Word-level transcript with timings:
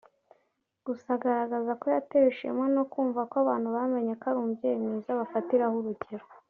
Gusa 0.85 1.07
agaragaza 1.17 1.71
ko 1.81 1.85
yatewe 1.95 2.27
ishema 2.33 2.63
no 2.75 2.83
kumva 2.91 3.21
ko 3.29 3.35
abantu 3.43 3.67
bamenye 3.75 4.13
ko 4.19 4.23
ari 4.29 4.37
umubyeyi 4.39 4.77
mwiza 4.83 5.19
bafatiraho 5.21 5.75
urugero 5.81 6.25